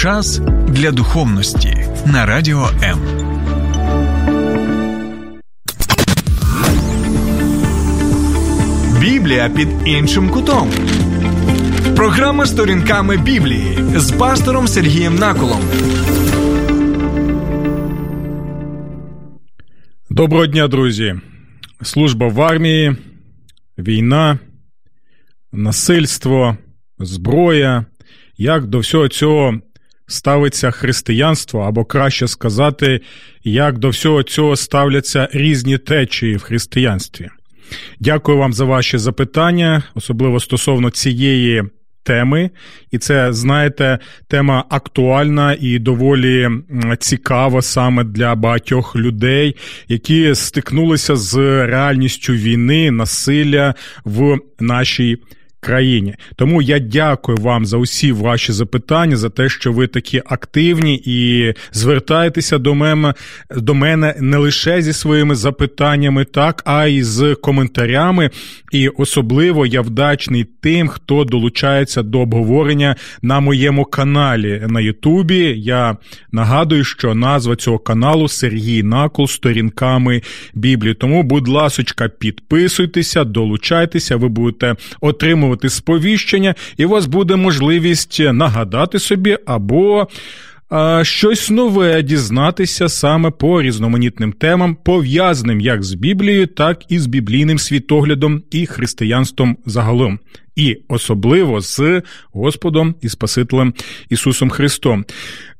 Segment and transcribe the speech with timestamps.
[0.00, 2.98] Час для духовності на радіо М.
[9.00, 10.70] Біблія під іншим кутом.
[11.96, 15.60] Програма сторінками Біблії з пастором Сергієм Наколом.
[20.10, 21.14] Доброго дня, друзі.
[21.82, 22.96] Служба в армії,
[23.78, 24.38] війна,
[25.52, 26.56] насильство,
[26.98, 27.84] зброя.
[28.36, 29.60] Як до всього цього
[30.10, 33.00] ставиться християнство, або краще сказати,
[33.44, 37.28] як до всього цього ставляться різні течії в християнстві.
[38.00, 41.62] Дякую вам за ваші запитання, особливо стосовно цієї
[42.02, 42.50] теми.
[42.90, 46.48] І це, знаєте, тема актуальна і доволі
[46.98, 49.56] цікава саме для багатьох людей,
[49.88, 51.36] які стикнулися з
[51.66, 53.74] реальністю війни, насилля
[54.04, 55.39] в нашій країні.
[56.36, 61.54] Тому я дякую вам за усі ваші запитання, за те, що ви такі активні і
[61.72, 63.14] звертаєтеся до мене
[63.56, 68.30] до мене не лише зі своїми запитаннями, так, а й з коментарями.
[68.72, 75.54] І особливо я вдячний тим, хто долучається до обговорення на моєму каналі на Ютубі.
[75.56, 75.96] Я
[76.32, 80.22] нагадую, що назва цього каналу Сергій Накол сторінками
[80.54, 80.94] Біблії.
[80.94, 88.20] Тому, будь ласочка, підписуйтеся, долучайтеся, ви будете отримувати отримувати сповіщення, і у вас буде можливість
[88.20, 90.08] нагадати собі або.
[91.02, 97.58] Щось нове дізнатися саме по різноманітним темам, пов'язаним як з Біблією, так і з біблійним
[97.58, 100.18] світоглядом і християнством загалом,
[100.56, 103.74] і особливо з Господом і Спасителем
[104.10, 105.04] Ісусом Христом.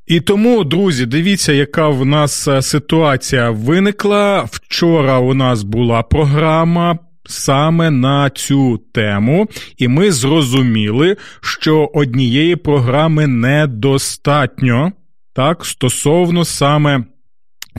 [0.07, 4.49] І тому, друзі, дивіться, яка в нас ситуація виникла.
[4.51, 6.99] Вчора у нас була програма
[7.31, 14.93] саме на цю тему, і ми зрозуміли, що однієї програми недостатньо
[15.33, 17.05] так, стосовно саме.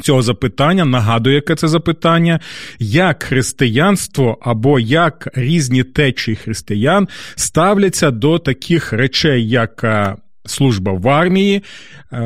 [0.02, 2.40] Цього запитання нагадую, яке це запитання,
[2.80, 11.10] як християнство або як різні течії християн ставляться до таких речей, як е, служба в
[11.10, 11.64] армії, е,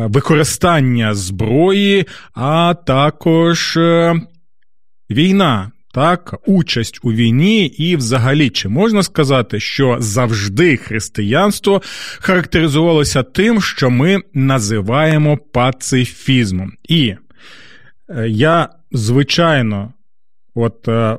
[0.09, 4.21] використання зброї, а також е,
[5.09, 11.81] війна так, участь у війні, і, взагалі, чи можна сказати, що завжди християнство
[12.19, 16.71] характеризувалося тим, що ми називаємо пацифізмом.
[16.89, 17.15] І
[18.09, 19.93] е, я, звичайно,
[20.55, 20.87] от.
[20.87, 21.17] Е,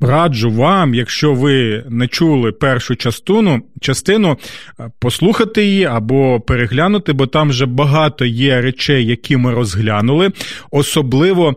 [0.00, 4.38] раджу вам, якщо ви не чули першу частину, частину,
[4.80, 10.30] е, послухати її або переглянути, бо там вже багато є речей, які ми розглянули.
[10.70, 11.56] Особливо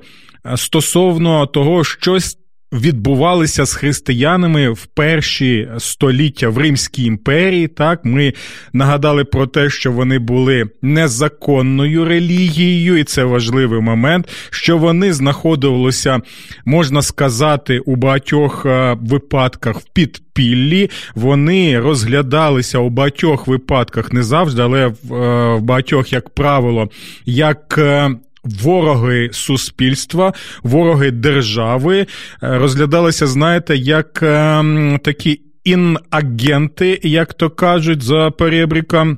[0.56, 2.38] стосовно того, щось
[2.74, 7.68] відбувалися з християнами в перші століття в Римській імперії.
[7.68, 8.34] Так, ми
[8.74, 16.22] нагадали про те, що вони були незаконною релігією, і це важливий момент, що вони знаходилися,
[16.66, 20.90] можна сказати, у багатьох е, випадках в підпіллі.
[21.16, 26.90] Вони розглядалися у багатьох випадках не завжди, але в е, багатьох, як правило,
[27.26, 30.34] як е, Вороги суспільства,
[30.64, 32.08] вороги держави е,
[32.42, 34.64] розглядалися, знаєте, як е,
[35.04, 39.18] такі інагенти, як то кажуть, за перебріком.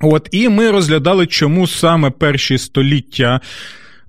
[0.00, 3.40] От і ми розглядали, чому саме перші століття.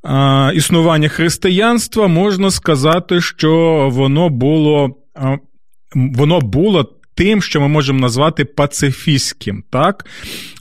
[0.06, 4.96] Е, існування християнства можна сказати, що воно було
[5.96, 10.06] воно було тим, що ми можемо назвати пацифістським, так?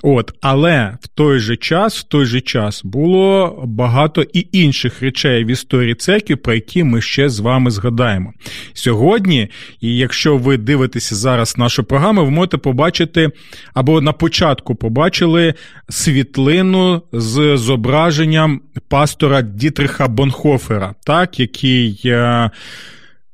[0.02, 5.44] От, Але в той же час, в той же час було багато і інших речей
[5.44, 8.32] в історії церкви, про які ми ще з вами згадаємо.
[8.72, 9.48] Сьогодні,
[9.80, 13.30] і якщо ви дивитеся зараз нашу програму, ви можете побачити
[13.74, 15.54] або на початку побачили
[15.88, 22.00] світлину з зображенням пастора Дітриха Бонхофера, так, який.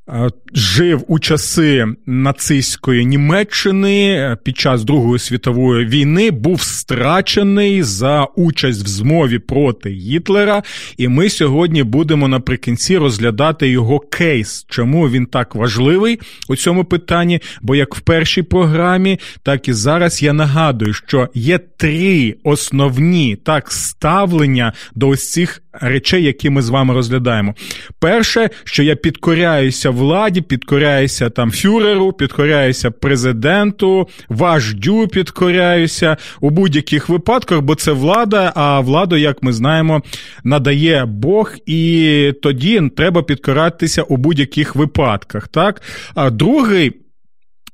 [0.09, 8.23] Е, жив у часи нацистської Німеччини е, під час Другої світової війни, був страчений за
[8.23, 10.63] участь в змові проти Гітлера.
[10.97, 14.65] І ми сьогодні будемо наприкінці розглядати його кейс.
[14.69, 17.39] Чому він так важливий у цьому питанні?
[17.61, 23.71] Бо як в першій програмі, так і зараз я нагадую, що є три основні так
[23.71, 27.55] ставлення до ось цих речей, які ми з вами розглядаємо.
[27.99, 37.61] Перше, що я підкоряюся владі, підкоряюся там фюреру, підкоряюся президенту, вождю підкоряюся у будь-яких випадках,
[37.61, 40.01] бо це влада, а владу, як ми знаємо,
[40.43, 45.47] надає Бог, і тоді треба підкоратися у будь-яких випадках.
[45.47, 45.81] Так?
[46.15, 47.06] А другий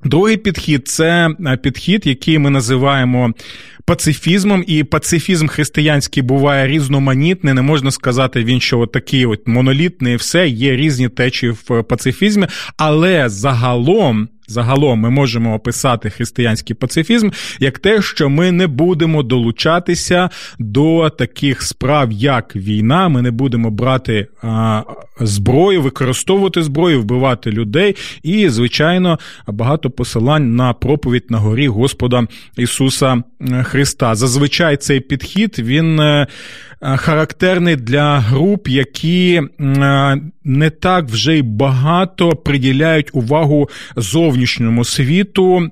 [0.05, 3.33] Другий підхід це е, підхід, який ми називаємо
[3.85, 7.53] пацифізмом, і пацифізм християнський буває різноманітний.
[7.53, 12.47] Не можна сказати він, що от такий от монолітний, все є різні течії в пацифізмі,
[12.77, 17.29] але загалом Загалом ми можемо описати християнський пацифізм
[17.59, 20.29] як те, що ми не будемо долучатися
[20.59, 23.09] до таких справ, як війна.
[23.09, 24.83] Ми не будемо брати а,
[25.19, 27.95] зброю, використовувати зброю, вбивати людей.
[28.23, 33.23] І, звичайно, багато посилань на проповідь на горі Господа Ісуса
[33.63, 34.15] Христа.
[34.15, 36.27] Зазвичай цей підхід він е,
[36.83, 39.41] характерний для груп, які
[40.43, 45.69] не так вже й багато приділяють увагу зовнішньому світу,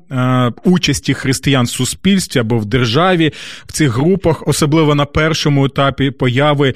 [0.63, 3.31] участі християн в суспільстві або в державі
[3.65, 6.73] в цих групах, особливо на першому етапі появи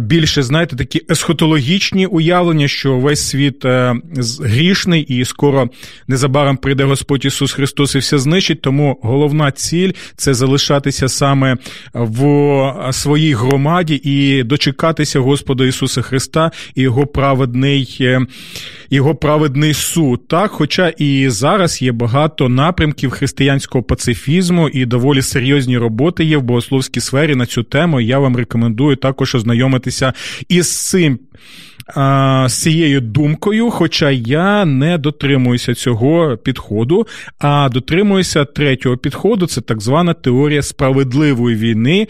[0.00, 3.94] більше, знаєте, такі есхотологічні уявлення, що весь світ е,
[4.40, 5.68] грішний і скоро
[6.08, 8.60] незабаром прийде Господь Ісус Христос і все знищить.
[8.62, 11.56] Тому головна ціль це залишатися саме
[11.94, 18.20] в своїй громаді і дочекатися Господа Ісуса Христа і Його праведний е,
[18.90, 20.28] Його праведний суд.
[20.28, 26.42] Так, Хоча і зараз є багато напрямків християнського пацифізму і доволі серйозні роботи є в
[26.42, 28.00] богословській сфері на цю тему.
[28.00, 30.12] Я вам рекомендую також ознайомитися
[30.48, 31.18] із цим
[32.48, 37.06] з цією думкою, хоча я не дотримуюся цього підходу,
[37.38, 42.08] а дотримуюся третього підходу, це так звана теорія справедливої війни.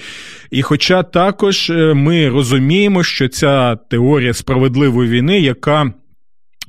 [0.51, 5.93] І хоча також е, ми розуміємо, що ця теорія справедливої війни, яка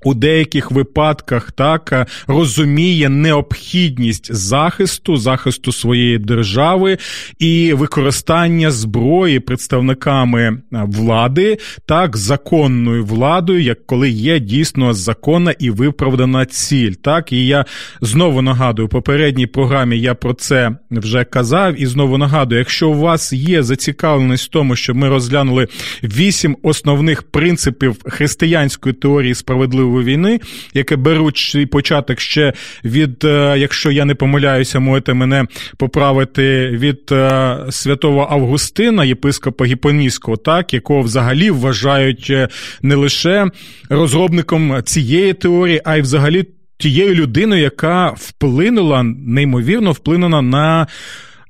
[0.03, 6.97] у деяких випадках так розуміє необхідність захисту, захисту своєї держави
[7.39, 15.69] і використання зброї представниками е, влади, так законною владою, як коли є дійсно законна і
[15.69, 16.91] виправдана ціль.
[16.91, 17.65] Так і я
[18.01, 22.93] знову нагадую, у попередній програмі я про це вже казав, і знову нагадую, якщо у
[22.93, 25.67] вас є зацікавленість в тому, щоб ми розглянули
[26.03, 30.39] вісім основних принципів християнської теорії справедливої світової війни,
[30.73, 32.53] яке беруть свій початок ще
[32.83, 35.45] від, е, якщо я не помиляюся, можете мене
[35.77, 42.47] поправити від е, святого Августина, єпископа Гіпоніського, так, якого взагалі вважають е,
[42.81, 43.47] не лише
[43.89, 46.45] розробником цієї теорії, а й взагалі
[46.77, 50.87] тією людиною, яка вплинула, неймовірно вплинула на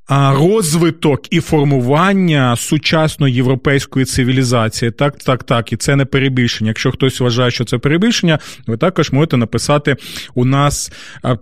[0.10, 4.92] розвиток і формування сучасної європейської цивілізації.
[4.92, 5.74] Так, так, так.
[5.74, 6.70] І це не перебільшення.
[6.70, 9.96] Якщо хтось вважає, що це перебільшення, ви також можете написати
[10.36, 10.92] у нас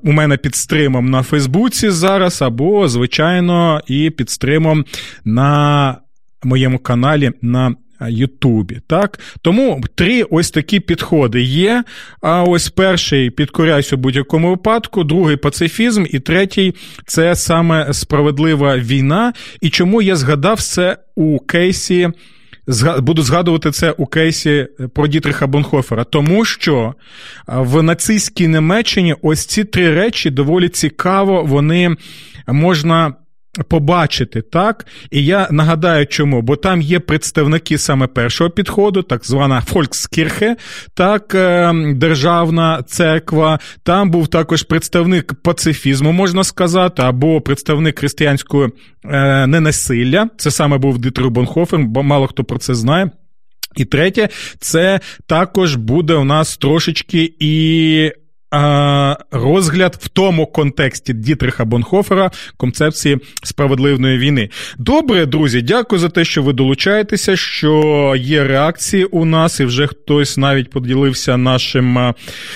[0.04, 4.86] у мене під стримом на Фейсбуці зараз, або, звичайно, і під стримом
[5.26, 5.98] на
[6.44, 7.76] моєму каналі на
[8.10, 8.80] Ютубі.
[8.88, 9.20] Так?
[9.42, 11.84] Тому три ось такі підходи є.
[12.22, 16.74] А ось перший підкоряйся у будь-якому випадку, другий пацифізм, і третій
[17.06, 19.34] це саме справедлива війна.
[19.62, 22.10] І чому я згадав це у кейсі.
[22.98, 26.94] Буду згадувати це у кейсі про Дітриха Бонхофера, тому що
[27.48, 31.96] в нацистській Німеччині ось ці три речі доволі цікаво, вони
[32.48, 33.14] можна
[33.68, 34.86] побачити, так?
[35.12, 40.56] І я нагадаю, чому, бо там є представники саме першого підходу, так звана Фолькскірхе,
[40.94, 43.60] так, е, державна церква.
[43.84, 48.70] Там був також представник пацифізму, можна сказати, або представник християнського
[49.06, 50.30] е, ненасилля.
[50.38, 53.12] Це саме був Дитер Бонхофер, бо мало хто про це знає.
[53.76, 54.30] І третє,
[54.60, 58.12] це також буде у нас трошечки і
[59.32, 64.50] розгляд в тому контексті Дітриха Бонхофера концепції справедливої війни.
[64.78, 69.88] Добре, друзі, дякую за те, що ви долучаєтеся, що є реакції у нас, і вже
[69.88, 72.14] хтось навіть поділився нашим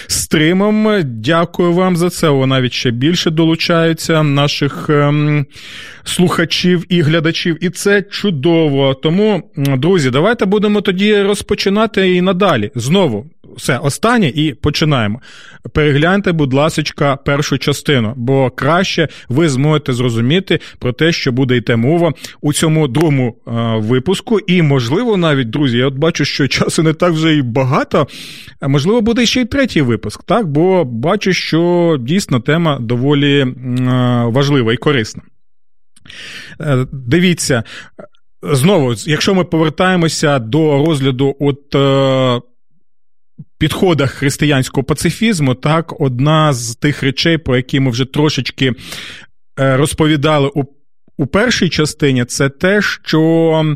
[0.07, 1.01] стримом.
[1.03, 2.29] Дякую вам за це.
[2.29, 5.45] О, навіть ще більше долучаються наших ем,
[6.03, 7.63] слухачів і глядачів.
[7.63, 8.93] І це чудово.
[8.93, 12.71] Тому, друзі, давайте будемо тоді розпочинати і надалі.
[12.75, 13.25] Знову
[13.55, 15.21] все, останнє і починаємо.
[15.73, 21.75] Перегляньте, будь ласка, першу частину, бо краще ви зможете зрозуміти про те, що буде йти
[21.75, 24.39] мова у цьому другому е, випуску.
[24.39, 28.07] І, можливо, навіть, друзі, я от бачу, що часу не так вже і багато.
[28.61, 30.47] Можливо, буде ще й третій випуск, так?
[30.47, 33.53] Бо бачу, що дійсно тема доволі е,
[34.27, 35.21] важлива і корисна.
[36.61, 37.63] Е, дивіться.
[38.43, 41.75] Знову, якщо ми повертаємося до розгляду от
[43.57, 48.73] підходах християнського пацифізму, так, одна з тих речей, про які ми вже трошечки
[49.59, 50.63] е, розповідали у,
[51.17, 53.75] у першій частині, це те, що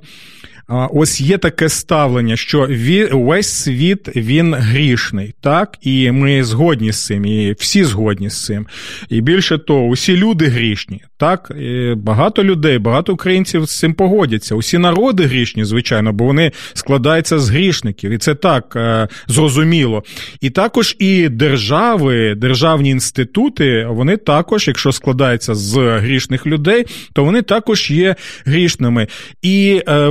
[0.70, 2.68] ось є таке ставлення, що
[3.12, 5.78] весь світ він грішний, так?
[5.82, 8.68] І ми згодні з цим, і всі згодні з цим.
[9.10, 11.02] І більше того, усі люди грішні.
[11.18, 14.56] Так, і багато людей, багато українців з цим погодяться.
[14.56, 20.04] Усі народи грішні, звичайно, бо вони складаються з грішників, і це так е, зрозуміло.
[20.42, 27.42] І також і держави, державні інститути, вони також, якщо складаються з грішних людей, то вони
[27.42, 29.08] також є грішними.
[29.42, 30.08] І е,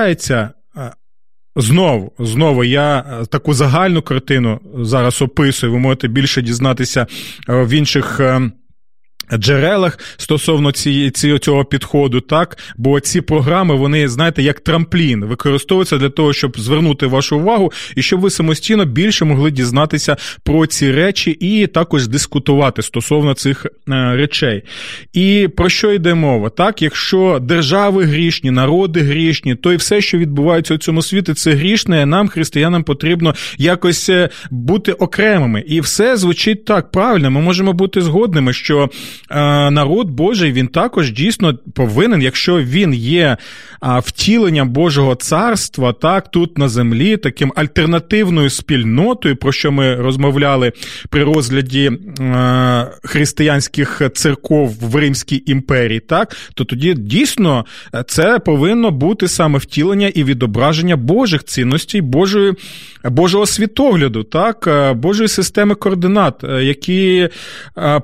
[0.00, 0.50] вважається.
[0.76, 0.90] Е,
[1.56, 5.72] знову, знову я таку загальну картину зараз описую.
[5.72, 7.06] Ви можете більше дізнатися
[7.48, 8.20] в інших
[9.36, 15.96] джерелах стосовно ці, ці, цього підходу, так бо ці програми, вони знаєте, як трамплін, використовуються
[15.98, 20.92] для того, щоб звернути вашу увагу і щоб ви самостійно більше могли дізнатися про ці
[20.92, 24.62] речі і також дискутувати стосовно цих е, речей.
[25.12, 26.50] І про що йде мова?
[26.50, 31.52] Так, якщо держави грішні, народи грішні, то і все, що відбувається у цьому світі, це
[31.52, 32.06] грішне.
[32.06, 35.64] Нам, християнам, потрібно якось е, бути окремими.
[35.66, 37.30] І все звучить так правильно.
[37.30, 38.90] Ми можемо бути згодними, що
[39.70, 43.36] народ Божий він також дійсно повинен, якщо він є
[43.82, 50.72] втіленням Божого царства, так тут на землі, таким альтернативною спільнотою, про що ми розмовляли
[51.08, 57.64] при розгляді е, християнських церков в Римській імперії, так то тоді дійсно
[58.06, 62.52] це повинно бути саме втілення і відображення Божих цінностей, Божої,
[63.04, 67.28] Божого світогляду, так, е, Божої системи координат, які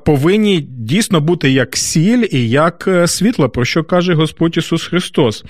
[0.05, 4.87] повинні дійсно дійсно бути як сіль і як е, світло, про що каже Господь Ісус
[4.87, 5.43] Христос.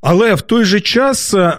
[0.00, 1.58] Але в той же час е,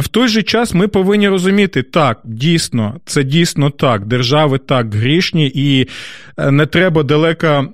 [0.00, 4.06] в той же час ми повинні розуміти, так, дійсно, це дійсно так.
[4.06, 5.88] Держави так грішні, і
[6.38, 7.68] е, не треба далеко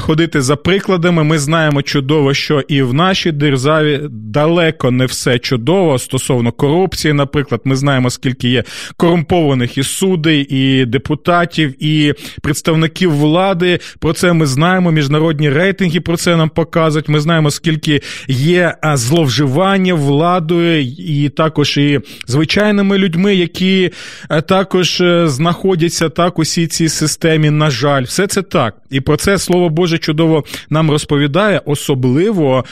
[0.00, 1.24] ходити за прикладами.
[1.24, 7.14] Ми знаємо чудово, що і в нашій державі далеко не все чудово стосовно корупції.
[7.14, 8.64] Наприклад, ми знаємо, скільки є
[8.96, 13.78] корумпованих і судей, і депутатів, і представників влади.
[13.98, 14.90] Про це ми знаємо.
[14.90, 17.08] Міжнародні рейтинги про це нам показують.
[17.08, 23.90] Ми знаємо, скільки є зловживання владою, і також і звичайними людьми, які
[24.30, 27.50] е, також е, знаходяться так усій цій системі.
[27.50, 28.74] На жаль, все це так.
[28.90, 32.64] І про це слово Боже чудово нам розповідає, особливо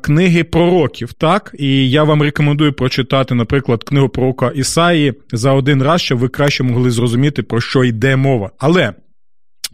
[0.00, 1.12] книги пророків.
[1.12, 6.28] Так, і я вам рекомендую прочитати, наприклад, книгу пророка Ісаї за один раз, щоб ви
[6.28, 8.50] краще могли зрозуміти, про що йде мова.
[8.58, 8.92] Але.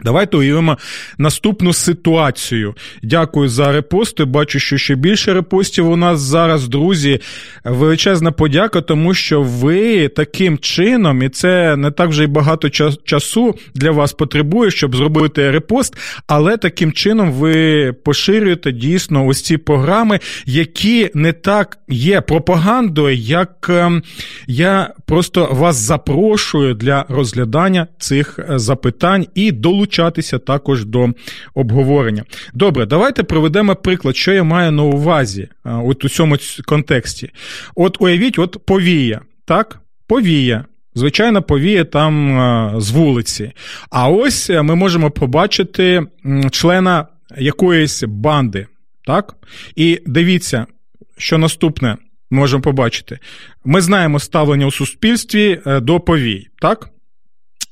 [0.04, 0.78] Давайте уявимо
[1.18, 2.74] наступну ситуацію.
[3.02, 4.24] Дякую за репости.
[4.24, 7.20] Бачу, що ще більше репостів у нас зараз, друзі.
[7.64, 12.70] Величезна подяка, тому що ви таким чином, і це не так вже й багато
[13.04, 15.96] часу для вас потребує, щоб зробити репост,
[16.26, 23.66] але таким чином ви поширюєте дійсно ось ці програми, які не так є пропагандою, як
[23.68, 24.02] ем,
[24.46, 31.08] я просто вас запрошую для розглядання цих е, запитань і долучення долучатися також до
[31.54, 32.24] обговорення.
[32.54, 37.30] Добре, давайте проведемо приклад, що я маю на увазі от у цьому контексті.
[37.74, 39.80] От уявіть, от повія, так?
[40.06, 40.64] Повія.
[40.94, 43.52] Звичайно, повія там з вулиці.
[43.90, 46.02] А ось е, ми можемо побачити
[46.50, 47.06] члена
[47.38, 48.66] якоїсь банди.
[49.06, 49.34] так?
[49.76, 50.66] І дивіться,
[51.18, 51.96] що наступне
[52.30, 53.18] можемо побачити.
[53.64, 56.88] Ми знаємо ставлення у суспільстві е, до повій, так?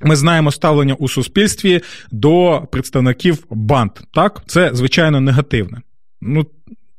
[0.02, 1.80] Ми знаємо ставлення у суспільстві
[2.10, 3.90] до представників банд.
[4.14, 5.80] Так, це звичайно негативне.
[6.20, 6.46] Ну,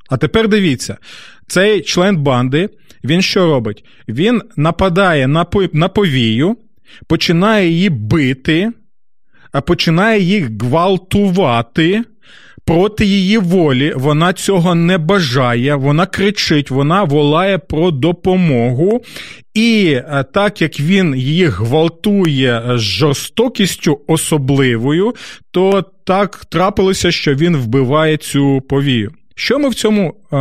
[0.09, 0.97] а тепер дивіться,
[1.47, 2.69] цей член банди,
[3.03, 3.85] він що робить?
[4.07, 5.27] Він нападає
[5.73, 6.57] на повію,
[7.07, 8.71] починає її бити,
[9.51, 12.03] а починає їх гвалтувати
[12.65, 19.01] проти її волі, вона цього не бажає, вона кричить, вона волає про допомогу.
[19.53, 25.15] І е, так як він її гвалтує з жорстокістю особливою,
[25.51, 29.11] то так трапилося, що він вбиває цю повію.
[29.35, 30.37] Що ми в цьому е,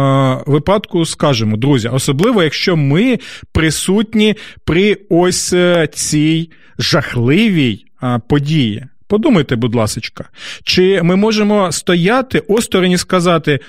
[0.46, 1.88] випадку скажемо, друзі?
[1.88, 3.18] Особливо, якщо ми
[3.52, 4.34] присутні
[4.64, 8.84] при ось е, цій жахливій е, події.
[9.10, 10.28] Подумайте, будь ласка,
[10.64, 13.60] чи ми можемо стояти осторонь і сказати,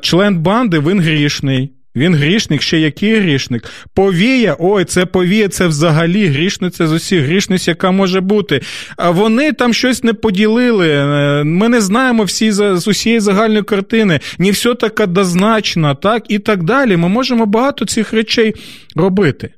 [0.00, 1.70] член банди він грішний.
[1.96, 3.70] Він грішник, ще який грішник.
[3.94, 8.60] Повія, ой, це повія, це взагалі грішниця з усіх грішниць, яка може бути.
[8.98, 10.88] Вони там щось не поділили.
[10.90, 14.20] Е, ми не знаємо всі з усієї загальної картини.
[14.38, 16.96] Не все так однозначно, так і так далі.
[16.96, 18.54] Ми можемо багато цих речей
[18.96, 19.50] робити.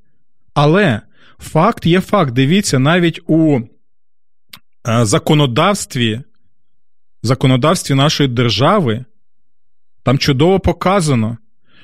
[0.55, 1.01] Але
[1.39, 2.33] факт є факт.
[2.33, 3.61] Дивіться, навіть у
[4.87, 6.21] законодавстві,
[7.23, 9.05] законодавстві нашої держави
[10.07, 11.37] там чудово показано,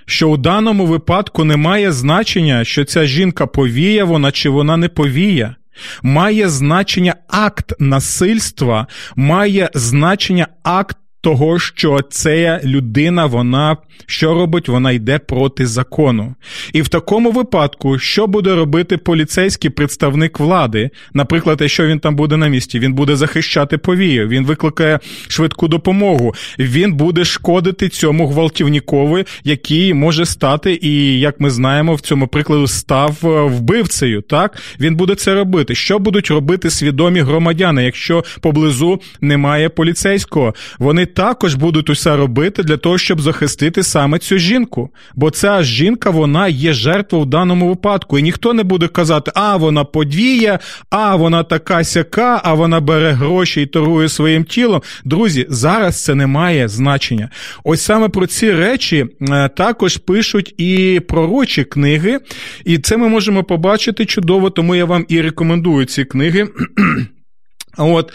[0.06, 5.54] що у даному випадку немає значення, що ця жінка повіє вона чи вона не повіє.
[6.02, 13.76] Має значення акт насильства, має значення акт того, що ця людина, вона
[14.06, 14.68] що робить?
[14.68, 16.34] Вона йде проти закону.
[16.72, 20.90] І в такому випадку, що буде робити поліцейський представник влади?
[21.14, 24.98] Наприклад, якщо він там буде на місці, він буде захищати повію, він викликає
[25.28, 32.00] швидку допомогу, він буде шкодити цьому гвалтівнікові, який може стати, і як ми знаємо, в
[32.00, 34.22] цьому прикладу став е, вбивцею.
[34.22, 35.74] Так він буде це робити.
[35.74, 40.54] Що будуть робити свідомі громадяни, якщо поблизу немає поліцейського?
[40.78, 44.90] Вони також будуть усе робити для того, щоб захистити саме цю жінку.
[45.14, 48.18] Бо ця жінка, вона є жертвою в даному випадку.
[48.18, 50.58] І ніхто не буде казати, а вона подвіє,
[50.90, 54.82] а вона така сяка, а вона бере гроші і торгує своїм тілом.
[55.04, 57.28] Друзі, зараз це не має значення.
[57.64, 62.18] Ось саме про ці речі е, також пишуть і пророчі книги,
[62.64, 66.48] і це ми можемо побачити чудово, тому я вам і рекомендую ці книги.
[67.78, 68.12] От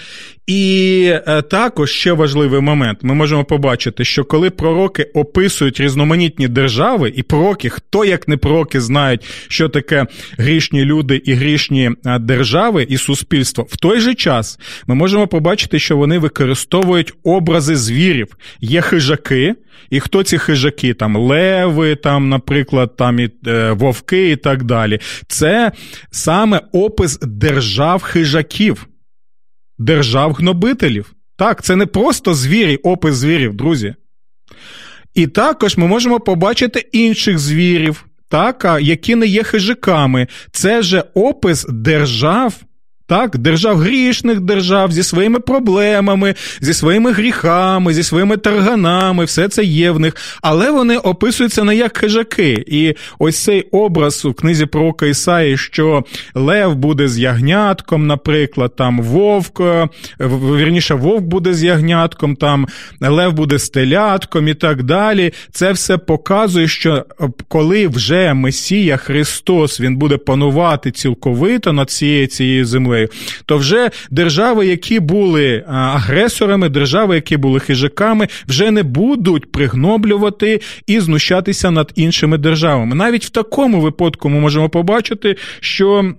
[0.47, 7.13] і е, також ще важливий момент: ми можемо побачити, що коли пророки описують різноманітні держави,
[7.15, 10.05] і пророки, хто як не пророки, знають, що таке
[10.37, 15.79] грішні люди і грішні е, держави і суспільство, в той же час ми можемо побачити,
[15.79, 18.27] що вони використовують образи звірів.
[18.61, 19.55] Є хижаки,
[19.89, 20.93] і хто ці хижаки?
[20.93, 24.99] Там леви, там, наприклад, там і е, вовки, і так далі.
[25.27, 25.71] Це
[26.11, 28.87] саме опис держав хижаків
[29.77, 31.13] держав-гнобителів.
[31.37, 33.95] Так, це не просто звірі, опис звірів, друзі.
[35.13, 40.27] І також ми можемо побачити інших звірів, так, які не є хижиками.
[40.51, 42.53] Це же опис держав,
[43.07, 49.63] так, держав грішних держав зі своїми проблемами, зі своїми гріхами, зі своїми тарганами, все це
[49.63, 52.63] є в них, але вони описуються не як хижаки.
[52.67, 56.03] І ось цей образ у книзі пророка Ісаї, що
[56.35, 59.87] Лев буде з ягнятком, наприклад, там вовк, е,
[60.57, 62.67] вірніше, вовк буде з ягнятком, там
[63.01, 65.33] Лев буде з телятком і так далі.
[65.51, 72.65] Це все показує, що е, коли вже Месія Христос він буде панувати цілковито над цією
[72.65, 73.09] землею державою,
[73.45, 80.99] то вже держави, які були агресорами, держави, які були хижаками, вже не будуть пригноблювати і
[80.99, 82.95] знущатися над іншими державами.
[82.95, 86.13] Навіть в такому випадку ми можемо побачити, що.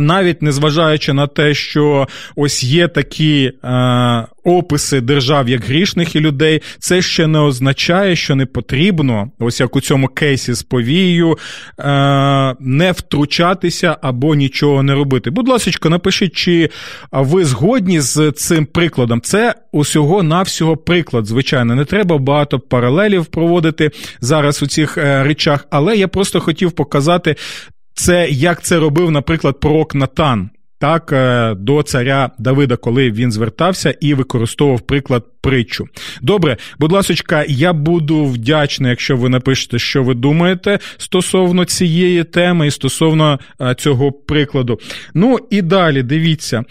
[0.00, 6.62] Навіть незважаючи на те, що ось є такі е, описи держав як грішних і людей,
[6.78, 11.38] це ще не означає, що не потрібно, ось як у цьому кейсі з повією,
[11.78, 15.30] е, не втручатися або нічого не робити.
[15.30, 16.70] Будь ласка, напишіть, чи
[17.12, 19.20] ви згодні з цим прикладом.
[19.20, 23.90] Це усього навсього приклад, звичайно, не треба багато паралелів проводити
[24.20, 27.36] зараз у цих е, речах, але я просто хотів показати
[27.94, 30.50] це як це робив, наприклад, пророк Натан.
[30.82, 35.86] Так, е, до царя Давида, коли він звертався і використовував приклад притчу.
[36.22, 42.66] Добре, будь ласка, я буду вдячний, якщо ви напишете, що ви думаєте стосовно цієї теми
[42.66, 44.78] і стосовно е, цього прикладу.
[45.14, 46.64] Ну і далі дивіться.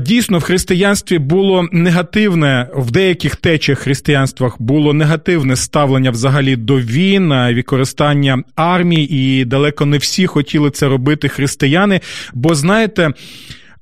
[0.00, 7.28] Дійсно, в християнстві було негативне, в деяких течах християнствах було негативне ставлення взагалі до війн,
[7.54, 12.00] використання армії, і далеко не всі хотіли це робити християни.
[12.34, 13.10] Бо знаєте,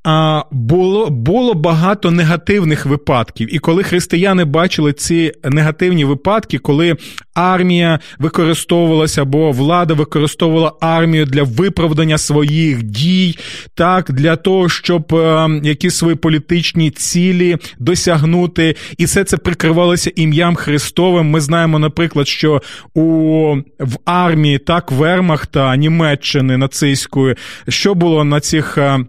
[0.06, 3.54] а, було було багато негативних випадків.
[3.54, 6.96] І коли християни бачили ці негативні випадки, коли
[7.34, 13.38] армія використовувалася або влада використовувала армію для виправдання своїх дій,
[13.74, 20.54] так для того, щоб е, якісь свої політичні цілі досягнути, і все це прикривалося ім'ям
[20.54, 21.30] Христовим.
[21.30, 22.62] Ми знаємо, наприклад, що
[22.94, 27.34] у в армії так Вермахта Німеччини нацистської,
[27.68, 28.78] що було на цих.
[28.78, 29.04] Е,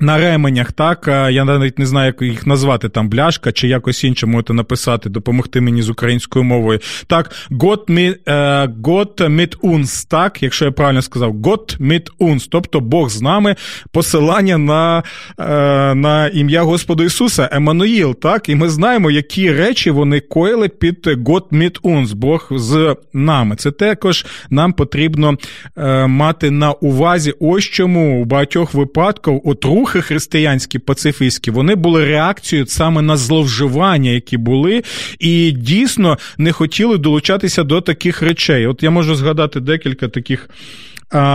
[0.00, 4.26] на ременях, так, я навіть не знаю, як їх назвати, там бляшка чи якось інше
[4.26, 6.80] можете написати, допомогти мені з українською мовою.
[7.06, 12.48] Так, Gott mit, е, Gott mit uns, так, якщо я правильно сказав, Gott mit uns,
[12.50, 13.56] тобто Бог з нами,
[13.92, 15.02] посилання на
[15.38, 21.06] е, на ім'я Господа Ісуса, Еммануїл, так, і ми знаємо, які речі вони коїли під
[21.06, 23.56] Gott mit uns, Бог з нами.
[23.56, 25.34] Це також нам потрібно
[25.76, 32.04] е, мати на увазі, ось чому у багатьох випадках от рухи християнські, пацифістські, вони були
[32.04, 34.82] реакцією саме на зловживання, які були,
[35.18, 38.66] і дійсно не хотіли долучатися до таких речей.
[38.66, 40.50] От я можу згадати декілька таких.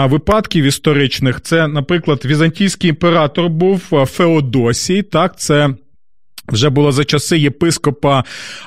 [0.05, 5.69] Випадків історичних це, наприклад, візантійський імператор був Феодосій, так, це
[6.51, 8.23] вже було за часи єпископа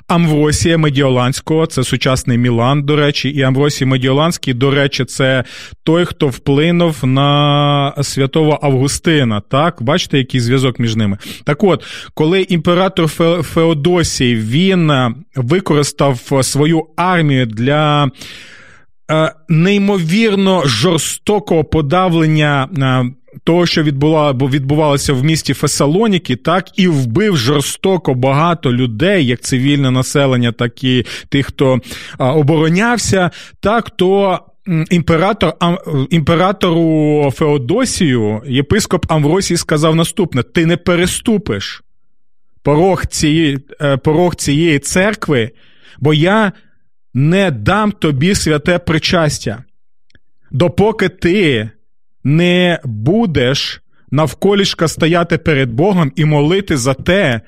[0.09, 5.45] Амвросія Медіоланського, це сучасний Мілан, до речі, і Амвросій Медіоланський, до речі, це
[5.85, 9.41] той, хто вплинув на святого Августина.
[9.41, 11.19] Так, бачите, який зв'язок між ними.
[11.45, 13.09] Так от, коли імператор
[13.43, 18.11] Феодосій він е, використав свою армію для.
[19.11, 23.13] Е, неймовірно жорстокого подавлення е,
[23.45, 30.53] того, що відбувалося в місті Фесалоніки, так і вбив жорстоко багато людей, як цивільне населення,
[30.53, 31.81] так і тих, хто
[32.19, 34.41] оборонявся, так то.
[34.91, 35.53] Імператор
[36.11, 41.83] імператору Феодосію, єпископ Амвросій сказав наступне: ти не переступиш
[42.63, 45.51] порог цієї, е, порог цієї церкви,
[46.01, 46.53] бо я
[47.15, 49.65] не дам тобі святе причастя.
[50.51, 51.71] Допоки ти
[52.25, 57.41] не будеш навколішка стояти перед Богом і молити за те,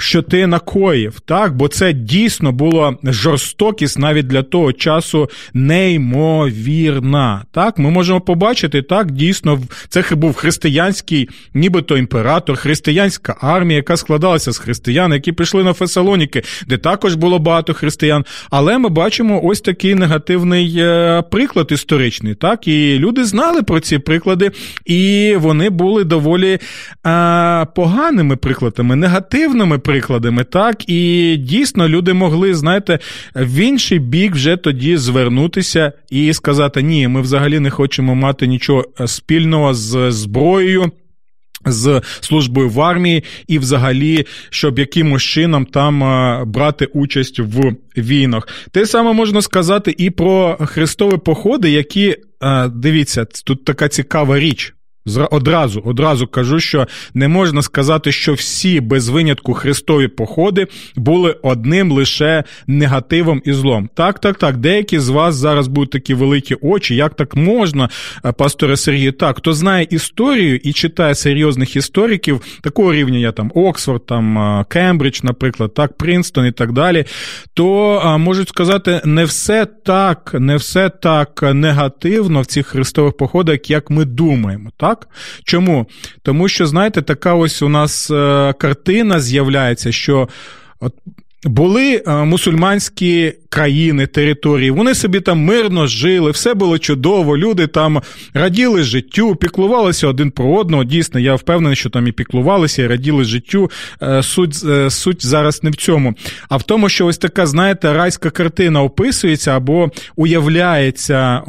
[0.00, 1.56] що ти накоїв, так?
[1.56, 7.44] Бо це дійсно було жорстокість навіть для того часу неймовірна.
[7.52, 14.52] Так, ми можемо побачити, так, дійсно, це був християнський, нібито імператор, християнська армія, яка складалася
[14.52, 18.24] з християн, які прийшли на Фесалоніки, де також було багато християн.
[18.50, 22.34] Але ми бачимо ось такий негативний е, приклад історичний.
[22.34, 24.50] Так, і люди знали про ці приклади,
[24.84, 26.58] і вони були доволі
[27.02, 32.98] а, е, поганими прикладами, негативними прикладами прикладами, так і дійсно люди могли, знаєте,
[33.34, 38.84] в інший бік вже тоді звернутися і сказати: ні, ми взагалі не хочемо мати нічого
[39.06, 40.92] спільного з зброєю.
[41.66, 46.00] З службою в армії, і взагалі, щоб якимось чином там
[46.50, 48.48] брати участь в війнах.
[48.70, 52.16] Те саме можна сказати і про хрестові походи, які
[52.68, 54.74] дивіться, тут така цікава річ.
[55.30, 61.92] Одразу одразу кажу, що не можна сказати, що всі без винятку хрестові походи були одним
[61.92, 63.88] лише негативом і злом.
[63.94, 64.56] Так, так, так.
[64.56, 66.96] Деякі з вас зараз будуть такі великі очі.
[66.96, 67.88] Як так можна,
[68.24, 69.12] е, пасторе Сергію?
[69.12, 74.64] Так, хто знає історію і читає серйозних істориків, такого рівня я там Оксфорд, там е,
[74.68, 77.04] Кембридж, наприклад, так, Принстон і так далі,
[77.54, 83.70] то е, можуть сказати, не все так, не все так негативно в цих хрестових походах,
[83.70, 84.70] як ми думаємо.
[84.76, 84.99] так?
[85.00, 85.08] Так?
[85.44, 85.86] Чому?
[86.22, 90.28] Тому що, знаєте, така ось у нас е, картина з'являється, що
[90.80, 90.94] от
[91.44, 98.02] були е, мусульманські країни, території, вони собі там мирно жили, все було чудово, люди там
[98.34, 100.84] раділи життю, піклувалися один про одного.
[100.84, 103.70] Дійсно, я впевнений, що там і піклувалися, і раділи життю.
[104.02, 106.14] Е, суть е, суть зараз не в цьому,
[106.48, 111.42] а в тому, що ось така, знаєте, райська картина описується або уявляється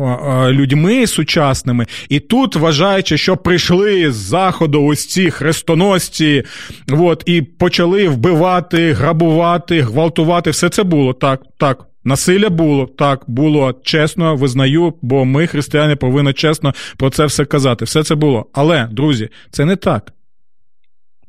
[0.49, 6.43] людьми сучасними, і тут вважаючи, що прийшли з заходу ось ці хрестоносці,
[6.91, 11.90] от, і почали вбивати, грабувати гвалтувати, все це було так, так.
[12.03, 17.85] Насилля було так, було чесно, визнаю, бо ми, християни, повинні чесно про це все казати.
[17.85, 18.45] Все це було.
[18.53, 20.13] Але, друзі, це не так.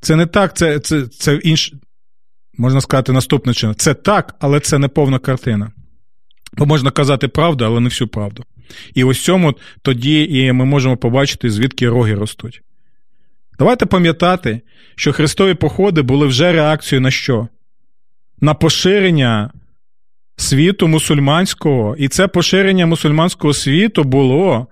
[0.00, 1.72] Це не так, це це, це інш...
[2.58, 3.74] можна сказати, наступне чином.
[3.74, 5.72] Це так, але це не повна картина.
[6.56, 8.44] Бо можна казати правду, але не всю правду.
[8.94, 12.62] І ось цьому тоді і ми можемо побачити, звідки роги ростуть.
[13.58, 14.60] Давайте пам'ятати,
[14.96, 17.48] що хрестові походи були вже реакцією на що?
[18.42, 19.50] на поширення
[20.36, 24.66] світу мусульманського, і це поширення мусульманського світу було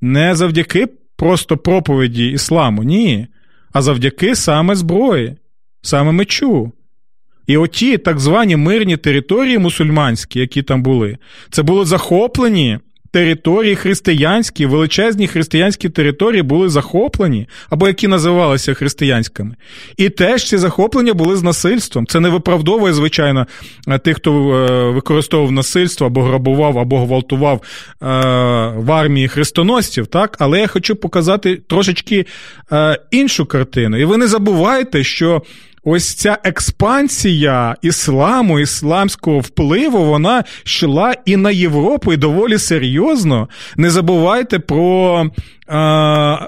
[0.00, 3.26] не завдяки просто проповіді ісламу, ні,
[3.72, 5.36] а завдяки саме зброї,
[5.82, 6.72] саме мечу.
[7.46, 11.18] І оті так звані мирні території мусульманські, які там були,
[11.50, 12.78] це були захоплені
[13.10, 19.54] території християнські, величезні християнські території були захоплені, або які називалися християнськими.
[19.96, 22.06] І теж ці захоплення були з насильством.
[22.06, 23.46] Це не виправдовує, звичайно,
[24.04, 28.06] тих, хто е, використовував насильство або грабував, або гвалтував е,
[28.76, 30.06] в армії хрестоносців.
[30.06, 30.36] так?
[30.38, 32.26] Але я хочу показати трошечки
[32.72, 33.96] е, іншу картину.
[33.96, 35.42] І ви не забувайте, що
[35.84, 43.48] ось ця експансія ісламу, ісламського впливу, вона йшла і на Європу, і доволі серйозно.
[43.76, 45.30] Не забувайте про.
[45.68, 46.38] А,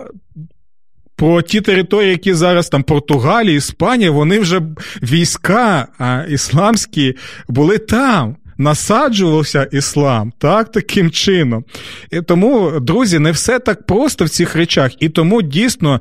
[1.16, 4.61] про ті території, які зараз там Португалія, Іспанія, вони вже
[5.03, 7.14] війська а, ісламські
[7.49, 11.64] були там насаджувався іслам, так, таким чином.
[12.11, 15.03] І Тому, друзі, не все так просто в цих речах.
[15.03, 16.01] І тому дійсно.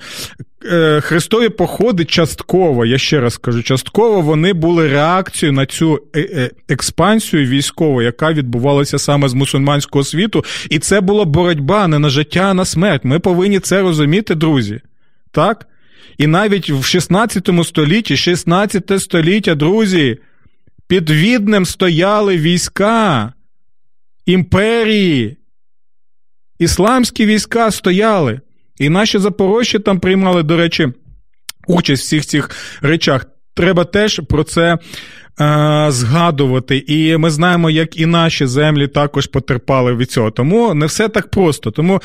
[0.65, 6.19] Е, хрестові походи частково, я ще раз кажу, частково вони були реакцією на цю е,
[6.19, 12.10] е, експансію військову, яка відбувалася саме з мусульманського світу, і це була боротьба не на
[12.10, 13.06] життя, а на смерть.
[13.06, 14.82] Ми повинні це розуміти, друзі.
[15.32, 15.67] Так?
[16.17, 20.17] І навіть в 16 столітті, 16 століття, друзі,
[20.89, 23.34] під Віднем стояли війська
[24.25, 25.38] імперії.
[26.60, 28.41] Ісламські війська стояли.
[28.78, 30.88] І наші запорожці там приймали, до речі,
[31.67, 32.49] участь в всіх цих
[32.82, 33.25] речах.
[33.54, 34.78] Треба теж про це
[35.89, 40.32] згадувати, і ми знаємо, як і наші землі також потерпали від цього.
[40.32, 41.71] Тому не все так просто.
[41.71, 42.02] Тому,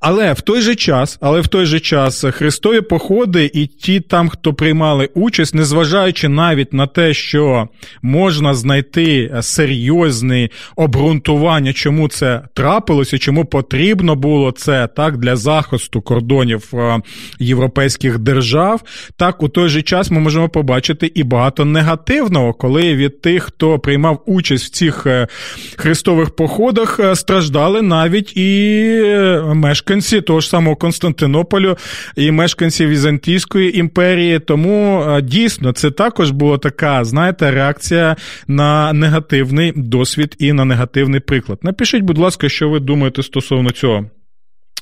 [0.00, 4.28] але в той же час, але в той же час Христові походи і ті там,
[4.28, 7.68] хто приймали участь, незважаючи навіть на те, що
[8.02, 16.70] можна знайти серйозне обґрунтування, чому це трапилося, чому потрібно було це так для захисту кордонів
[16.74, 17.00] е,
[17.38, 18.82] європейських держав.
[19.16, 23.42] Так у той же час ми можемо побачити і багато негативного, коли коли від тих,
[23.42, 25.28] хто приймав участь в цих е,
[25.76, 31.76] хрестових походах, е, страждали навіть і е, мешканці того ж самого Константинополю,
[32.16, 34.38] і мешканці Візантійської імперії.
[34.38, 38.16] Тому дійсно це також була така, знаєте, реакція
[38.48, 41.58] на негативний досвід і на негативний приклад.
[41.62, 44.04] Напишіть, будь ласка, що ви думаєте стосовно цього.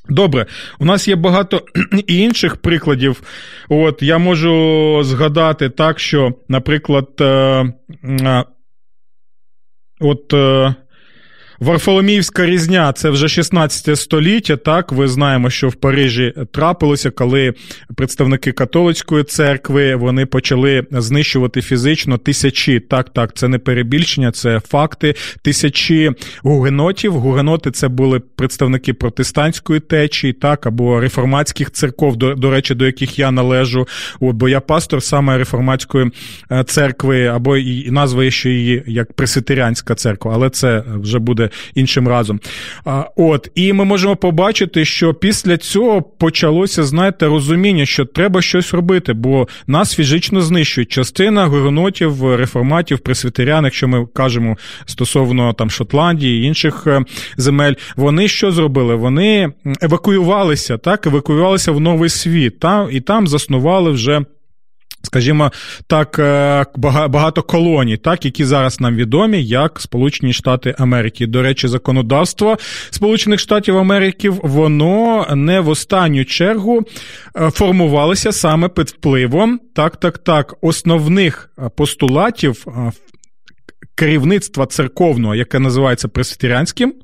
[0.08, 0.46] Добре,
[0.78, 1.62] у нас є багато
[2.06, 3.22] інших прикладів.
[3.68, 8.44] От я можу згадати так, що, наприклад, е,
[10.00, 10.74] от е,
[11.60, 14.56] Варфоломіївська різня це вже 16 століття.
[14.56, 17.54] Так, ви знаємо, що в Парижі трапилося, коли
[17.96, 22.80] представники католицької церкви вони почали знищувати фізично тисячі.
[22.80, 25.14] Так, так, це не перебільшення, це факти.
[25.42, 26.10] Тисячі
[26.42, 27.12] гугенотів.
[27.12, 33.18] Гугеноти це були представники протестантської течії, так або реформатських церков, до, до речі, до яких
[33.18, 33.86] я належу.
[34.20, 36.10] От, бо я пастор саме реформатської
[36.52, 41.43] е, церкви, або і назва ще її як пресвітеріанська церква, але це вже буде
[41.74, 42.40] іншим разом.
[43.16, 49.12] От, і ми можемо побачити, що після цього почалося, знаєте, розуміння, що треба щось робити,
[49.12, 50.92] бо нас фізично знищують.
[50.92, 57.04] Частина гугенотів, реформатів, пресвітерян, якщо ми кажемо стосовно там Шотландії інших е,
[57.36, 58.94] земель, вони що зробили?
[58.94, 59.52] Вони
[59.82, 64.24] евакуювалися, так, евакуювалися в новий світ, та, і там заснували вже.
[65.04, 65.52] Скажімо
[65.86, 66.64] так, е,
[67.08, 71.26] багато колоній, так які зараз нам відомі, як Сполучені Штати Америки.
[71.26, 72.56] До речі, законодавство
[72.90, 76.82] Сполучених Штатів Америки воно не в останню чергу
[77.36, 82.66] е, формувалося саме під впливом так, так, так, основних постулатів
[83.94, 86.94] керівництва церковного, яке називається пресвітеріанським,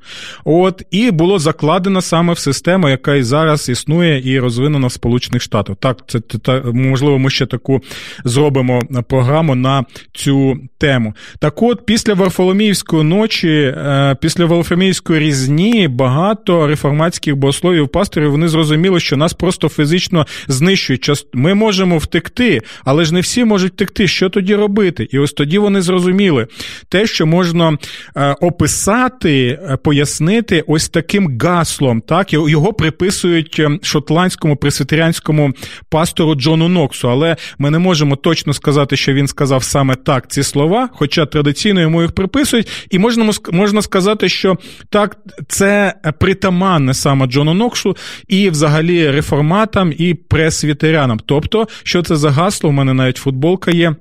[0.45, 5.43] от і було закладено саме в систему, яка і зараз існує і розвинена в Сполучених
[5.43, 5.77] Штатах.
[5.81, 7.81] Так, це та, можливо, ми ще таку
[8.25, 11.15] зробимо програму на цю тему.
[11.39, 19.01] Так, от, після Варфоломіївської ночі, е, після Варфоломіївської різні, багато реформатських богословів, пасторів вони зрозуміли,
[19.01, 21.11] що нас просто фізично знищують.
[21.33, 24.09] Ми можемо втекти, але ж не всі можуть втекти.
[24.09, 25.09] Що тоді робити?
[25.11, 26.47] І ось тоді вони зрозуміли
[26.89, 27.79] те, що можна
[28.17, 32.01] е, описати, е, пояснити ось таким гаслом.
[32.01, 35.53] Так, його приписують е, шотландському пресвітеріанському
[35.89, 40.43] пастору Джону Ноксу, але ми не можемо точно сказати, що він сказав саме так ці
[40.43, 44.57] слова, хоча традиційно йому їх приписують, і можна можна сказати, що
[44.91, 45.17] так,
[45.49, 47.97] це притаманне саме Джону Ноксу
[48.29, 51.21] і взагалі реформатам і пресвітерянам.
[51.27, 52.71] Тобто, що це за гасло?
[52.71, 53.95] У мене навіть футболка є.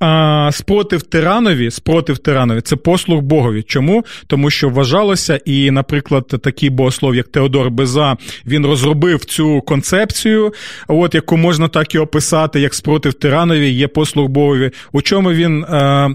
[0.00, 3.62] А, Спротив тиранові, спротив тиранові це послуг Богові.
[3.62, 4.04] Чому?
[4.26, 10.52] Тому що вважалося, і, наприклад, такий богослов, як Теодор Беза, він розробив цю концепцію,
[10.88, 14.70] от яку можна так і описати, як спротив тиранові є послуг Богові.
[14.92, 16.08] У чому він, а,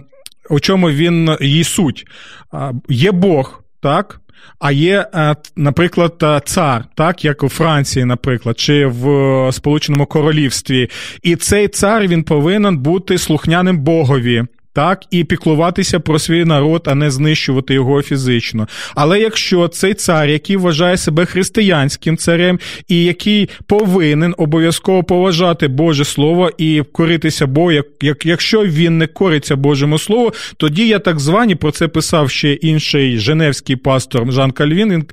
[0.50, 2.06] у чому він її суть?
[2.52, 4.21] А, Є Бог, так?
[4.60, 10.06] А є, е, наприклад, е, цар, так як у Франції, наприклад, чи в е, Сполученому
[10.06, 10.89] Королівстві,
[11.23, 16.96] і цей цар він повинен бути слухняним Богові так, і піклуватися про свій народ, а
[16.96, 18.68] не знищувати його фізично.
[18.96, 26.06] Але якщо цей цар, який вважає себе християнським царем, і який повинен обов'язково поважати Боже
[26.06, 31.20] Слово і коритися Богу, як, як якщо він не кориться Божому Слову, тоді я так
[31.20, 34.92] звані про це писав ще інший женевський пастор Жан Кальвін.
[34.92, 35.06] Він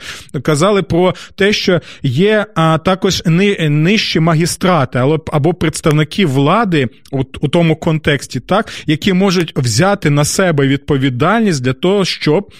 [0.42, 7.48] казали про те, що є а, також ни, нижчі магістрати або представники влади у, у
[7.48, 12.50] тому контексті, так, які можуть можуть взяти на себе відповідальність для того, щоб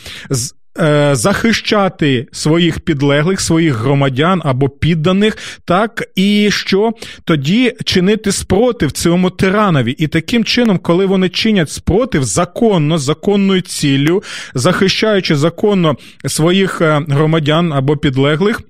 [0.81, 6.93] е, захищати своїх підлеглих, своїх громадян або підданих, так і що
[7.25, 9.93] тоді чинити спротив цьому тиранові.
[9.99, 14.23] І таким чином, коли вони чинять спротив законно, законною ціллю,
[14.55, 15.97] захищаючи законно
[16.27, 18.61] своїх е, громадян або підлеглих.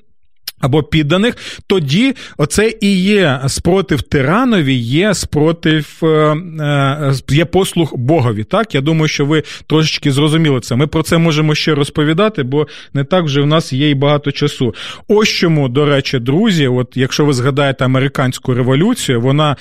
[0.61, 8.45] Або підданих, тоді оце і є спротив тиранові, є спротив, е, е, є послуг Богові.
[8.45, 10.77] Так, я думаю, що ви трошечки зрозуміли це.
[10.77, 14.33] Ми про це можемо ще розповідати, бо не так вже в нас є і багато
[14.33, 14.75] часу.
[15.09, 19.57] Ось чому, до речі, друзі, от якщо ви згадаєте американську революцію, вона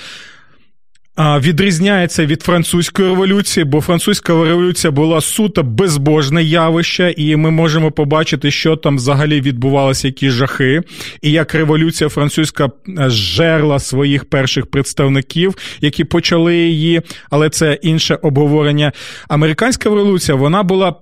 [1.18, 8.50] відрізняється від французької революції, бо французька революція була суто безбожне явище, і ми можемо побачити,
[8.50, 10.82] що там взагалі відбувалися які жахи,
[11.22, 18.18] і як революція французька е, жерла своїх перших представників, які почали її, але це інше
[18.22, 18.92] обговорення.
[19.28, 20.94] Американська революція вона була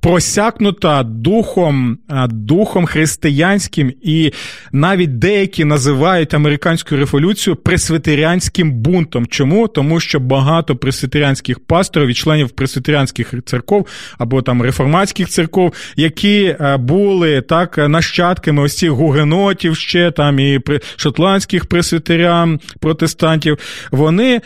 [0.00, 4.32] просякнута духом е, духом християнським, і
[4.72, 9.26] навіть деякі називають американську революцію пресвітеріанським бунтом.
[9.26, 9.68] Чому?
[9.68, 13.86] Тому що багато пресвітеріанських пасторів і членів пресвітеріанських церков
[14.18, 20.60] або там реформатських церков, які е, були так нащадками ось цих гугенотів ще там і
[20.96, 23.58] шотландських пресвітерян, протестантів,
[23.90, 24.40] вони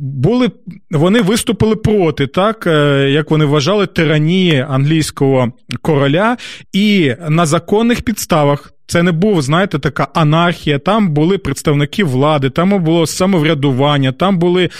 [0.00, 0.50] були,
[0.90, 2.66] вони виступили проти, так
[3.08, 5.52] як вони вважали тиранію тиранії англійського
[5.82, 6.36] короля
[6.72, 8.72] і на законних підставах.
[8.90, 10.78] Це не був, знаєте, така анархія.
[10.78, 14.70] Там були представники влади, там було самоврядування, там були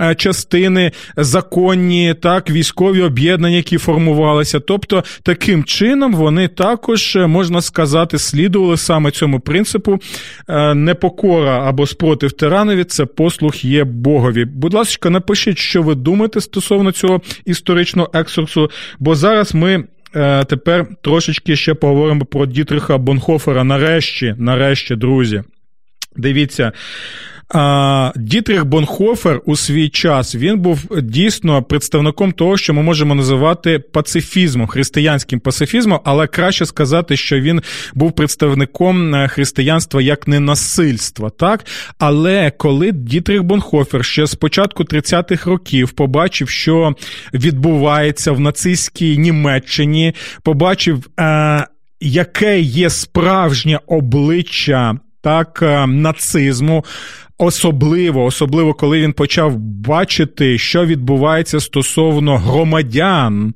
[0.00, 4.60] е, частини законні, так, військові об'єднання, які формувалися.
[4.60, 9.98] Тобто, таким чином вони також, е, можна сказати, слідували саме цьому принципу.
[10.48, 14.44] Е, непокора або спротив тиранові це послуг є Богові.
[14.44, 19.84] Будь ласка, напишіть, що ви думаєте стосовно цього історичного ексурсу, бо зараз ми.
[20.14, 23.64] Е, тепер трошечки ще поговоримо про Дітриха Бонхофера.
[23.64, 25.42] Нарешті, нарешті, друзі.
[26.16, 26.72] Дивіться,
[28.16, 34.66] Дітрих Бонхофер у свій час він був дійсно представником того, що ми можемо називати пацифізмом,
[34.66, 37.62] християнським пацифізмом, але краще сказати, що він
[37.94, 41.30] був представником е, християнства як ненасильства.
[41.30, 41.64] Так,
[41.98, 46.94] але коли Дітрих Бонхофер ще з початку 30-х років побачив, що
[47.34, 51.06] відбувається в нацистській Німеччині, побачив.
[51.20, 51.66] Е-
[52.02, 56.84] Яке є справжнє обличчя так е, нацизму,
[57.42, 63.54] Особливо, особливо, коли він почав бачити, що відбувається стосовно громадян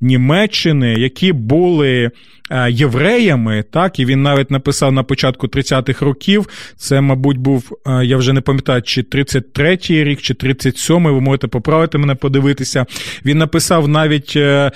[0.00, 2.10] Німеччини, які були
[2.50, 6.48] е, євреями, так, і він навіть написав на початку 30-х років.
[6.76, 11.46] Це, мабуть, був, е, я вже не пам'ятаю, чи 33-й рік, чи 37-й, ви можете
[11.46, 12.86] поправити мене, подивитися.
[13.24, 14.32] Він написав навіть.
[14.36, 14.70] Е,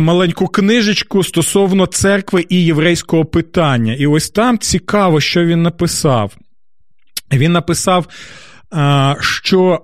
[0.00, 3.94] маленьку книжечку стосовно церкви і єврейського питання.
[3.94, 6.36] І ось там цікаво, що він написав.
[7.32, 8.06] Він написав,
[9.20, 9.82] що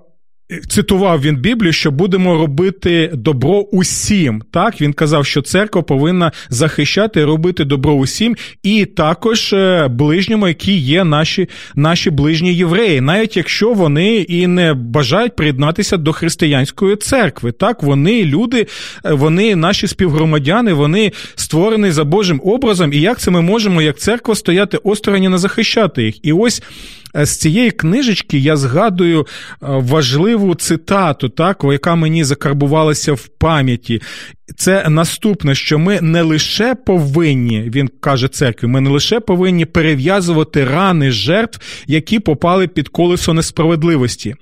[0.67, 4.43] Цитував він Біблію, що будемо робити добро усім.
[4.51, 10.77] Так він казав, що церква повинна захищати, робити добро усім, і також е, ближньому, які
[10.77, 17.51] є наші наші ближні євреї, навіть якщо вони і не бажають приєднатися до християнської церкви.
[17.51, 18.67] Так, вони люди,
[19.05, 22.93] е, вони наші співгромадяни, вони створені за Божим образом.
[22.93, 26.25] І як це ми можемо, як церква, стояти осторонь і не захищати їх?
[26.25, 29.25] І ось Е, з цієї книжечки я згадую е,
[29.61, 34.01] важливу цитату, так, яка мені закарбувалася в пам'яті.
[34.57, 40.65] Це наступне, що ми не лише повинні, він каже церкві, ми не лише повинні перев'язувати
[40.65, 44.35] рани жертв, які попали під колесо несправедливості,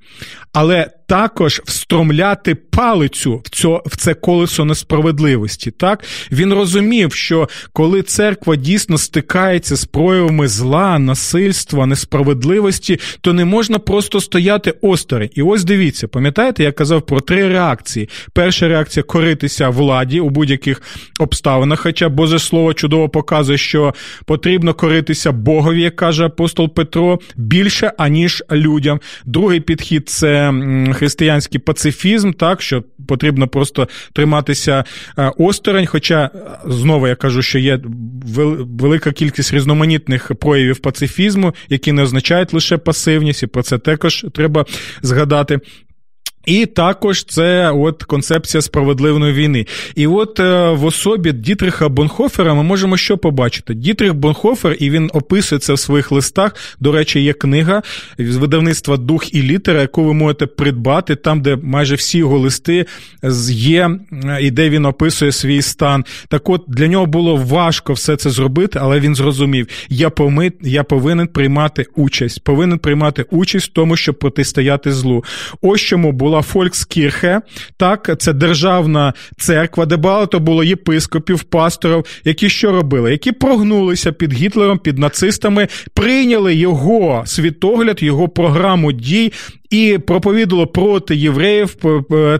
[0.53, 5.71] але також встромляти палицю в це, в це колесо несправедливості.
[5.71, 13.45] Так він розумів, що коли церква дійсно стикається з проявами зла, насильства, несправедливості, то не
[13.45, 15.29] можна просто стояти осторонь.
[15.35, 20.81] І ось дивіться, пам'ятаєте, я казав про три реакції: перша реакція коритися владі у будь-яких
[21.19, 21.79] обставинах.
[21.79, 23.93] Хоча Боже Слово чудово показує, що
[24.25, 28.99] потрібно коритися Богові, як каже апостол Петро, більше аніж людям.
[29.25, 30.53] Другий підхід це
[30.93, 34.83] християнський пацифізм, так що потрібно просто триматися
[35.17, 35.85] е, осторонь.
[35.85, 36.29] Хоча
[36.65, 37.79] знову я кажу, що є
[38.79, 44.65] велика кількість різноманітних проявів пацифізму, які не означають лише пасивність, і про це також треба
[45.01, 45.59] згадати.
[46.45, 49.65] І також це от концепція справедливої війни.
[49.95, 53.73] І от е, в особі Дітриха Бонхофера ми можемо що побачити.
[53.73, 56.55] Дітрих Бонхофер, і він описує це в своїх листах.
[56.79, 57.81] До речі, є книга
[58.17, 62.85] з видавництва Дух і літера, яку ви можете придбати, там, де майже всі його листи
[63.49, 63.89] є,
[64.41, 66.05] і де він описує свій стан.
[66.27, 70.83] Так от для нього було важко все це зробити, але він зрозумів: я помит, я
[70.83, 75.23] повинен приймати участь, повинен приймати участь в тому, щоб протистояти злу.
[75.61, 77.41] Ось чому було була Фолькскірхе,
[77.77, 84.33] так, це державна церква, де багато було єпископів, пасторів, які що робили, які прогнулися під
[84.33, 89.31] Гітлером, під нацистами, прийняли його світогляд, його програму дій.
[89.71, 91.75] І проповідало проти євреїв,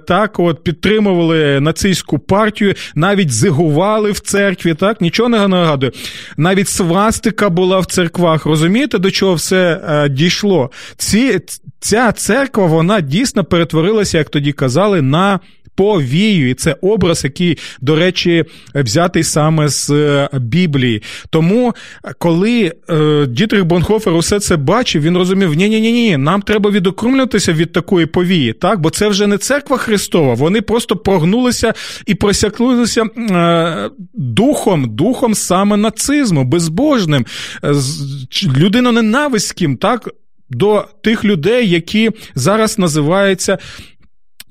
[0.07, 4.73] так от підтримували нацистську партію, навіть зигували в церкві.
[4.73, 5.91] Так нічого не нагадує.
[6.37, 8.45] Навіть свастика була в церквах.
[8.45, 10.71] Розумієте, до чого все е, дійшло?
[10.97, 11.39] Ці
[11.79, 15.39] ця церква вона дійсно перетворилася, як тоді казали, на
[15.81, 16.49] повію.
[16.49, 21.01] І це образ, який, до речі, взятий саме з е, Біблії.
[21.29, 21.73] Тому,
[22.17, 26.69] коли е, Дітрих Бонхофер усе це бачив, він розумів, ні ні ні ні нам треба
[26.69, 28.79] відокремлюватися від такої повії, так?
[28.79, 31.73] бо це вже не церква Христова, вони просто прогнулися
[32.05, 37.25] і просякнулися е, духом, духом саме нацизму, безбожним,
[38.57, 40.09] людиноненавиським, так?
[40.49, 43.57] До тих людей, які зараз називаються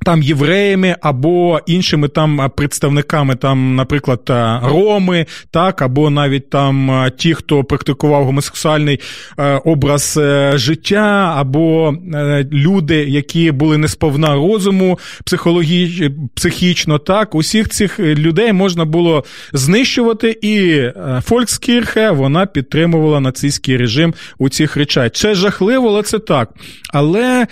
[0.04, 4.20] там євреями або іншими там представниками, там, наприклад,
[4.62, 9.00] роми, так, або навіть там ті, хто практикував гомосексуальний
[9.38, 16.10] е, образ е, життя, або е, люди, які були несповна розуму психологі...
[16.34, 20.82] психічно, так, усіх цих людей можна було знищувати, і
[21.22, 25.12] Фолькскірхе вона підтримувала нацистський режим у цих речах.
[25.12, 26.50] Це жахливо, але це так.
[26.92, 27.46] Але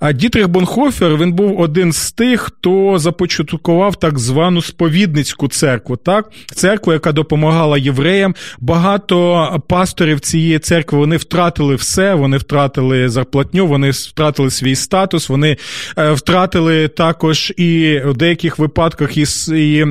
[0.00, 5.96] а Дітрих Бонхофер він був один з тих, хто започаткував так звану сповідницьку церкву.
[5.96, 8.34] Так, церкву, яка допомагала євреям.
[8.60, 12.14] Багато пасторів цієї церкви вони втратили все.
[12.14, 15.56] Вони втратили зарплатню, вони втратили свій статус, вони
[15.98, 19.86] е, втратили також і в деяких випадках і, і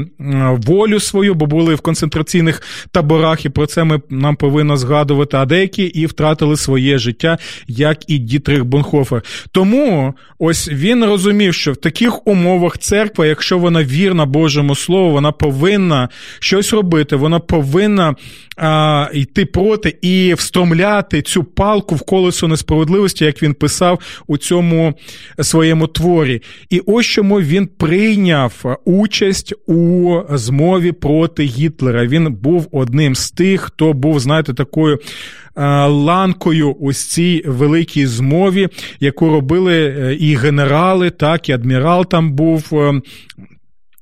[0.68, 5.38] волю свою, бо були в концентраційних таборах, і про це ми нам повинно згадувати.
[5.38, 7.38] А деякі і втратили своє життя,
[7.68, 9.24] як і Дітрих Бонхофер.
[9.52, 9.97] Тому
[10.40, 16.10] ось він розумів, що в таких умовах церква, якщо вона вірна Божому Слову, вона повинна
[16.40, 18.16] щось робити, вона повинна
[18.58, 24.94] а, йти проти і встромляти цю палку в колесо несправедливості, як він писав у цьому
[25.42, 26.42] своєму творі.
[26.70, 32.08] І ось чому він прийняв участь у змові проти Гітлера.
[32.08, 35.00] Він був одним з тих, хто був, знаєте, такою
[35.88, 38.68] ланкою ось цій великій змові,
[39.00, 42.70] яку робили е, і генерали, так, і адмірал там був.
[42.74, 43.02] Е,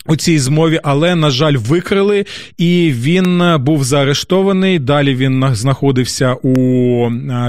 [0.08, 2.26] у цій змові, але, на жаль, викрили,
[2.58, 4.80] і він е, був заарештований.
[4.80, 6.56] Далі він знаходився у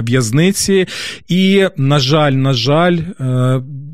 [0.03, 0.87] в'язниці,
[1.29, 2.99] і, на жаль, на жаль,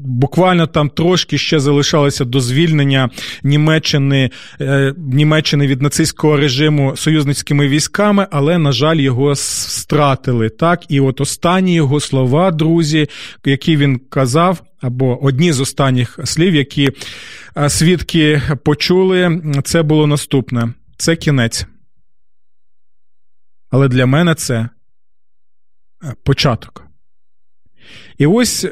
[0.05, 3.11] буквально там трошки ще залишалося до звільнення
[3.43, 4.31] Німеччини
[4.61, 10.49] е, Німеччини від нацистського режиму союзницькими військами, але, на жаль, його стратили.
[10.49, 13.09] Так, і от останні його слова, друзі,
[13.45, 14.63] які він казав.
[14.81, 16.91] Або одні з останніх слів, які
[17.57, 21.67] е, свідки почули, це було наступне: це кінець.
[23.71, 24.69] Але для мене це е,
[26.25, 26.92] початок.
[28.19, 28.71] І ось е,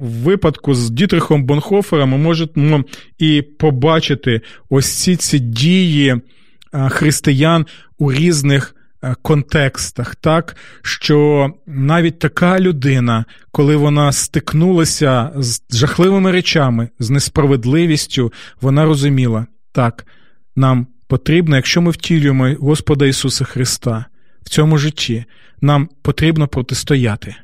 [0.00, 2.84] в випадку з Дітрихом Бонхофером ми можемо
[3.18, 4.40] і побачити
[4.70, 7.66] ось ці ці дії е, християн
[7.98, 16.88] у різних е, контекстах, так що навіть така людина, коли вона стикнулася з жахливими речами,
[16.98, 20.06] з несправедливістю, вона розуміла, так,
[20.56, 24.04] нам потрібно, якщо ми втілюємо Господа Ісуса Христа
[24.42, 25.24] в цьому житті,
[25.60, 27.36] нам потрібно протистояти.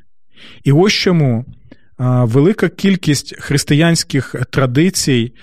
[0.63, 1.45] І ось чому
[1.99, 5.33] велика кількість християнських традицій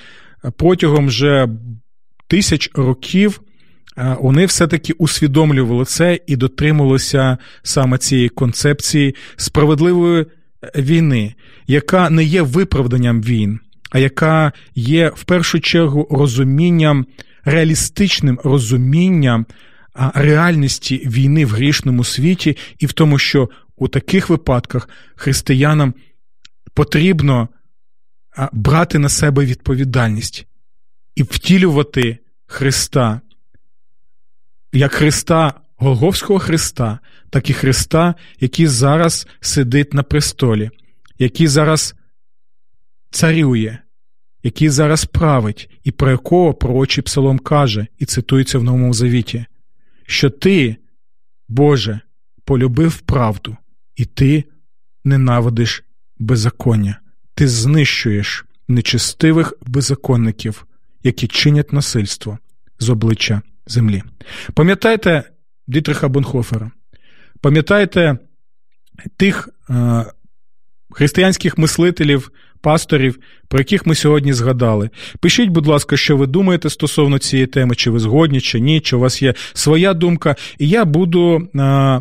[0.57, 1.49] протягом вже
[2.29, 3.41] тисяч років.
[3.97, 11.35] Вони все-таки усвідомлювали це і дотримувалися саме цієї концепції справедливої е, війни,
[11.67, 17.07] яка не є виправданням війн, а яка є в першу чергу розумінням,
[17.45, 19.47] реалістичним розумінням
[20.15, 25.95] реальності війни в грішному світі, і в тому, що у таких випадках християнам
[26.75, 27.49] потрібно
[28.53, 30.47] брати на себе відповідальність
[31.15, 33.21] і втілювати Христа,
[34.73, 36.99] як Христа, Голговського Христа,
[37.31, 40.71] так і Христа, який зараз сидить на престолі,
[41.19, 41.95] який зараз
[43.11, 43.79] царює,
[44.43, 49.45] який зараз править, і про якого пророчий псалом каже, і цитується в Новому Завіті,
[50.07, 50.77] що ти,
[51.49, 52.01] Боже,
[52.45, 53.57] полюбив правду
[53.97, 54.45] і ти
[55.05, 55.85] ненавидиш
[56.19, 57.01] беззаконня,
[57.35, 60.67] ти знищуєш нечестивих беззаконників,
[61.03, 62.39] які чинять насильство
[62.79, 64.03] з обличчя землі.
[64.55, 65.23] Пам'ятайте
[65.67, 66.71] Дітриха Бонхофера,
[67.41, 68.19] пам'ятайте
[69.17, 70.05] тих е,
[70.91, 72.31] християнських мислителів
[72.61, 73.19] пасторів,
[73.49, 74.91] про яких ми сьогодні згадали.
[75.21, 78.97] Пишіть, будь ласка, що ви думаєте стосовно цієї теми, чи ви згодні, чи ні, чи
[78.97, 81.49] у вас є своя думка, і я буду.
[81.55, 82.01] А,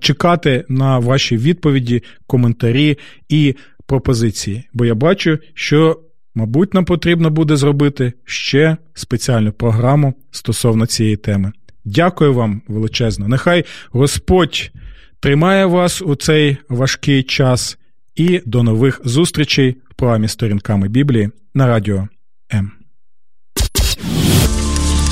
[0.00, 3.54] Чекати на ваші відповіді, коментарі і
[3.86, 6.00] пропозиції, бо я бачу, що,
[6.34, 11.52] мабуть, нам потрібно буде зробити ще спеціальну програму стосовно цієї теми.
[11.84, 13.28] Дякую вам величезно.
[13.28, 14.70] Нехай Господь
[15.20, 17.78] тримає вас у цей важкий час
[18.14, 22.08] і до нових зустрічей в програмі сторінками Біблії на радіо
[22.54, 22.81] М.